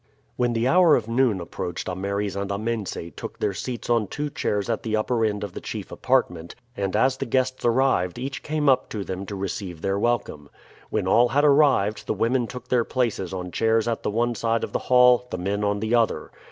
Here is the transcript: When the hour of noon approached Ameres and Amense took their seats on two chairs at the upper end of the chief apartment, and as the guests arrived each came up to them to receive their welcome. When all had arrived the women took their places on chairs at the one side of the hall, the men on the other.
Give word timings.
When 0.35 0.53
the 0.53 0.67
hour 0.67 0.95
of 0.95 1.07
noon 1.07 1.39
approached 1.39 1.87
Ameres 1.87 2.35
and 2.35 2.49
Amense 2.51 2.97
took 3.15 3.37
their 3.37 3.53
seats 3.53 3.87
on 3.87 4.07
two 4.07 4.31
chairs 4.31 4.67
at 4.67 4.81
the 4.81 4.95
upper 4.95 5.23
end 5.23 5.43
of 5.43 5.53
the 5.53 5.61
chief 5.61 5.91
apartment, 5.91 6.55
and 6.75 6.95
as 6.95 7.17
the 7.17 7.27
guests 7.27 7.63
arrived 7.63 8.17
each 8.17 8.41
came 8.41 8.67
up 8.67 8.89
to 8.89 9.03
them 9.03 9.27
to 9.27 9.35
receive 9.35 9.83
their 9.83 9.99
welcome. 9.99 10.49
When 10.89 11.07
all 11.07 11.27
had 11.27 11.43
arrived 11.45 12.07
the 12.07 12.15
women 12.15 12.47
took 12.47 12.69
their 12.69 12.83
places 12.83 13.31
on 13.31 13.51
chairs 13.51 13.87
at 13.87 14.01
the 14.01 14.09
one 14.09 14.33
side 14.33 14.63
of 14.63 14.71
the 14.73 14.79
hall, 14.89 15.27
the 15.29 15.37
men 15.37 15.63
on 15.63 15.81
the 15.81 15.93
other. 15.93 16.31